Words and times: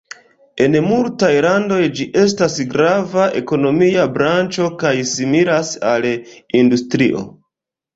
En 0.63 0.77
multaj 0.85 1.29
landoj 1.47 1.77
ĝi 1.99 2.07
estas 2.23 2.57
grava 2.73 3.29
ekonomia 3.43 4.09
branĉo 4.19 4.75
kaj 4.83 4.97
similas 5.15 5.75
al 5.95 6.13
industrio. 6.21 7.29